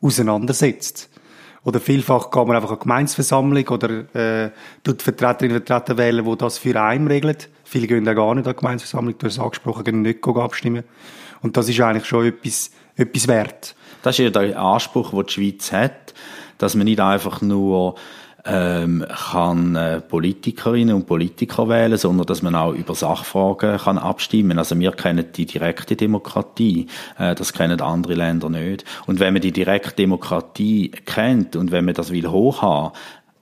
auseinandersetzt. 0.00 1.08
Oder 1.66 1.80
vielfach 1.80 2.30
geht 2.30 2.46
man 2.46 2.54
einfach 2.54 2.70
eine 2.70 2.78
Gemeinsversammlung 2.78 3.66
oder 3.68 4.14
äh, 4.14 4.50
tut 4.84 5.02
Vertreterinnen 5.02 5.56
und 5.56 5.66
Vertreter 5.66 5.98
wählen, 5.98 6.24
die 6.24 6.36
das 6.36 6.58
für 6.58 6.80
einen 6.80 7.08
regeln. 7.08 7.36
Viele 7.64 7.88
gehen 7.88 8.04
ja 8.04 8.14
gar 8.14 8.34
nicht 8.36 8.46
an 8.46 8.52
die 8.52 8.60
Gemeinsversammlung, 8.60 9.18
du 9.18 9.26
hast 9.26 9.32
es 9.32 9.40
angesprochen, 9.40 9.82
gehen 9.82 10.02
nicht 10.02 10.24
abstimmen. 10.24 10.84
Und 11.42 11.56
das 11.56 11.68
ist 11.68 11.80
eigentlich 11.80 12.06
schon 12.06 12.26
etwas, 12.26 12.70
etwas 12.96 13.28
wert. 13.28 13.74
Das 14.02 14.18
ist 14.18 14.24
ja 14.24 14.30
der 14.30 14.58
Anspruch, 14.58 15.10
den 15.10 15.26
die 15.26 15.32
Schweiz 15.32 15.72
hat, 15.72 16.14
dass 16.58 16.74
man 16.74 16.84
nicht 16.84 17.00
einfach 17.00 17.40
nur 17.42 17.96
ähm, 18.46 19.04
kann 19.32 19.74
äh, 19.74 20.00
Politikerinnen 20.00 20.94
und 20.94 21.06
Politiker 21.06 21.68
wählen, 21.68 21.96
sondern 21.96 22.26
dass 22.26 22.42
man 22.42 22.54
auch 22.54 22.72
über 22.72 22.94
Sachfragen 22.94 23.78
kann 23.78 23.98
abstimmen. 23.98 24.58
Also 24.58 24.78
wir 24.78 24.92
kennen 24.92 25.26
die 25.34 25.46
direkte 25.46 25.96
Demokratie, 25.96 26.86
äh, 27.18 27.34
das 27.34 27.52
kennen 27.52 27.80
andere 27.80 28.14
Länder 28.14 28.48
nicht. 28.48 28.84
Und 29.06 29.18
wenn 29.18 29.32
man 29.32 29.42
die 29.42 29.52
direkte 29.52 29.96
Demokratie 29.96 30.92
kennt 31.04 31.56
und 31.56 31.72
wenn 31.72 31.84
man 31.84 31.94
das 31.94 32.12
will 32.12 32.28
hochhaben, 32.28 32.92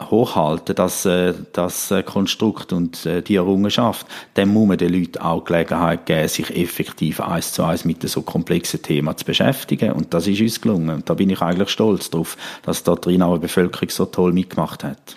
hochhalten, 0.03 0.75
das, 0.75 1.05
äh, 1.05 1.35
das 1.53 1.91
äh, 1.91 2.03
Konstrukt 2.03 2.73
und 2.73 3.07
äh, 3.07 3.23
die 3.23 3.37
Errungenschaft, 3.37 4.07
dann 4.35 4.49
muss 4.49 4.69
man 4.69 4.79
den 4.79 4.93
Leuten 4.93 5.19
auch 5.19 5.45
Gelegenheit 5.45 6.07
geben, 6.07 6.29
sich 6.29 6.55
effektiv 6.57 7.21
eins 7.21 7.53
zu 7.53 7.63
eins 7.63 7.85
mit 7.85 8.07
so 8.09 8.23
komplexen 8.23 8.83
Themen 8.83 9.17
zu 9.17 9.25
beschäftigen. 9.25 9.93
Und 9.93 10.13
das 10.13 10.27
ist 10.27 10.41
uns 10.41 10.61
gelungen. 10.61 10.97
Und 10.97 11.11
da 11.11 11.15
bin 11.15 11.31
ich 11.31 11.41
eigentlich 11.41 11.71
stolz 11.71 12.11
drauf, 12.11 12.37
dass 12.63 12.83
da 12.83 12.95
drin 12.95 13.23
auch 13.23 13.33
eine 13.33 13.41
Bevölkerung 13.41 13.91
so 13.91 14.07
toll 14.07 14.33
mitgemacht 14.33 14.85
hat. 14.85 15.17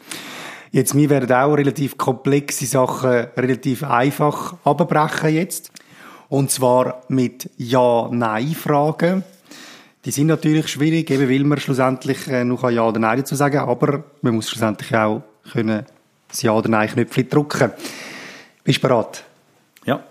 Jetzt, 0.71 0.95
wir 0.95 1.09
werden 1.09 1.31
auch 1.31 1.53
relativ 1.53 1.97
komplexe 1.97 2.65
Sachen 2.65 3.27
relativ 3.37 3.83
einfach 3.83 4.55
abbrechen 4.63 5.33
jetzt. 5.33 5.71
Und 6.29 6.51
zwar 6.51 7.03
mit 7.07 7.49
Ja-Nein-Fragen. 7.57 9.23
Die 10.07 10.11
sind 10.11 10.27
natürlich 10.27 10.69
schwierig, 10.69 11.11
eben 11.11 11.29
weil 11.29 11.43
man 11.43 11.59
schlussendlich 11.59 12.29
äh, 12.29 12.45
noch 12.45 12.69
Ja 12.69 12.87
oder 12.87 12.97
Nein 12.97 13.17
dazu 13.17 13.35
sagen 13.35 13.57
aber 13.57 14.05
man 14.21 14.35
muss 14.35 14.49
schlussendlich 14.49 14.95
auch 14.95 15.21
können 15.51 15.85
das 16.29 16.41
Ja 16.43 16.53
oder 16.53 16.69
Nein-Knöpfchen 16.69 17.27
drücken. 17.27 17.73
Bist 18.63 18.77
du 18.77 18.87
bereit? 18.87 19.25
Ja. 19.85 20.01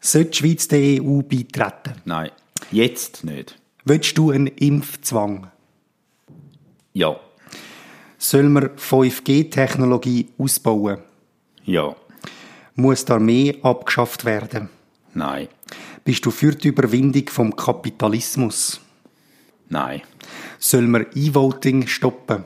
Sollte 0.00 0.30
die 0.30 0.36
Schweiz 0.36 0.68
der 0.68 1.02
EU 1.02 1.22
beitreten? 1.22 2.00
Nein. 2.04 2.30
Jetzt 2.70 3.24
nicht. 3.24 3.58
Willst 3.84 4.16
du 4.16 4.30
einen 4.30 4.46
Impfzwang? 4.46 5.48
Ja. 6.92 7.16
Soll 8.18 8.44
man 8.44 8.68
5G-Technologie 8.76 10.28
ausbauen? 10.38 10.98
Ja. 11.64 11.96
Muss 12.76 13.04
die 13.04 13.12
Armee 13.12 13.58
abgeschafft 13.64 14.24
werden? 14.24 14.68
Nein. 15.12 15.48
Bist 16.04 16.24
du 16.24 16.30
für 16.30 16.52
die 16.52 16.68
Überwindung 16.68 17.28
vom 17.30 17.56
Kapitalismus? 17.56 18.80
Nein. 19.68 20.02
Soll 20.58 20.86
man 20.86 21.06
E-Voting 21.14 21.86
stoppen? 21.86 22.44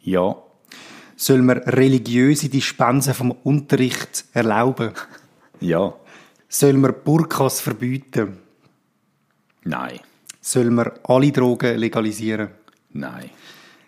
Ja. 0.00 0.36
Soll 1.16 1.42
man 1.42 1.58
religiöse 1.58 2.48
Dispensen 2.48 3.14
vom 3.14 3.30
Unterricht 3.30 4.24
erlauben? 4.32 4.92
Ja. 5.60 5.94
Soll 6.48 6.72
man 6.72 6.92
Burkas 7.04 7.60
verbieten? 7.60 8.38
Nein. 9.62 10.00
Soll 10.40 10.70
man 10.70 10.90
alle 11.04 11.30
Drogen 11.30 11.78
legalisieren? 11.78 12.48
Nein. 12.90 13.30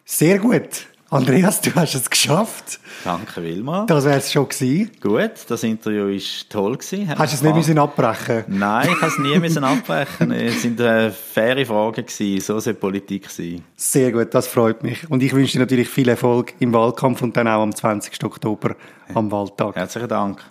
Sehr 0.04 0.38
gut. 0.38 0.86
Andreas, 1.14 1.60
du 1.60 1.72
hast 1.76 1.94
es 1.94 2.10
geschafft. 2.10 2.80
Danke 3.04 3.40
Wilma. 3.40 3.86
Das 3.86 4.04
wäre 4.04 4.18
es 4.18 4.32
schon 4.32 4.48
gewesen. 4.48 4.90
Gut, 5.00 5.30
das 5.46 5.62
Interview 5.62 6.08
war 6.08 6.48
toll 6.48 6.76
gewesen. 6.76 7.08
Hast 7.16 7.32
du 7.32 7.36
es 7.36 7.42
nicht 7.42 7.54
müssen 7.54 7.78
abbrechen? 7.78 8.42
Nein, 8.48 8.88
ich 8.90 8.96
habe 9.00 9.06
es 9.06 9.18
nie 9.20 9.38
müssen 9.38 9.62
abbrechen. 9.64 10.32
Es 10.32 10.62
sind 10.62 10.80
äh, 10.80 11.12
faire 11.12 11.64
Fragen 11.64 12.04
gewesen. 12.04 12.40
So 12.40 12.58
soll 12.58 12.74
Politik 12.74 13.30
sein. 13.30 13.62
Sehr 13.76 14.10
gut, 14.10 14.34
das 14.34 14.48
freut 14.48 14.82
mich. 14.82 15.08
Und 15.08 15.22
ich 15.22 15.32
wünsche 15.32 15.52
dir 15.52 15.60
natürlich 15.60 15.88
viel 15.88 16.08
Erfolg 16.08 16.52
im 16.58 16.72
Wahlkampf 16.72 17.22
und 17.22 17.36
dann 17.36 17.46
auch 17.46 17.62
am 17.62 17.72
20. 17.72 18.24
Oktober 18.24 18.74
am 19.14 19.30
Wahltag. 19.30 19.76
Herzlichen 19.76 20.08
Dank. 20.08 20.42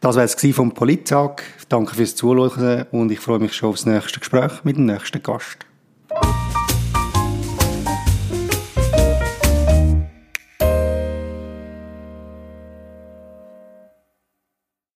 Das 0.00 0.16
war 0.16 0.24
es 0.24 0.34
vom 0.54 0.72
Polittag. 0.72 1.42
Danke 1.68 1.94
fürs 1.94 2.16
Zuhören 2.16 2.86
und 2.90 3.12
ich 3.12 3.20
freue 3.20 3.38
mich 3.38 3.52
schon 3.52 3.68
aufs 3.68 3.84
nächste 3.84 4.18
Gespräch 4.18 4.64
mit 4.64 4.78
dem 4.78 4.86
nächsten 4.86 5.22
Gast. 5.22 5.58